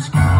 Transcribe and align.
comes. 0.00 0.31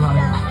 Holding 0.00 0.41